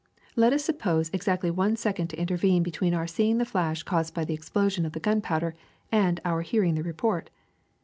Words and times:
^^Let 0.35 0.51
us 0.51 0.65
suppose 0.65 1.11
exactly 1.13 1.51
one 1.51 1.75
second 1.75 2.07
to 2.07 2.17
intervene 2.19 2.63
between 2.63 2.95
our 2.95 3.05
seeing 3.05 3.37
the 3.37 3.45
flash 3.45 3.83
caused 3.83 4.15
by 4.15 4.25
the 4.25 4.33
explosion 4.33 4.83
of 4.83 4.93
the 4.93 4.99
gunpowder 4.99 5.53
and 5.91 6.19
our 6.25 6.41
hearing 6.41 6.73
the 6.73 6.81
report. 6.81 7.29